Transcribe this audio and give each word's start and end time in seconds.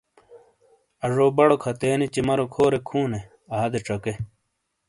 اجو 1.05 1.27
بڑو 1.37 1.55
کھَتنینی 1.63 2.07
چِمرو 2.13 2.45
کھورییک 2.53 2.85
ہُوں 2.91 3.05
نے، 3.11 3.19
آدے 3.59 3.79
چکے۔ 3.87 4.13